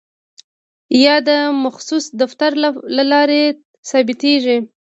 یا 1.03 1.15
د 1.27 1.29
مخصوص 1.63 2.05
دفتر 2.21 2.51
له 2.97 3.03
لارې 3.11 3.41
ثبتیږي. 3.89 4.57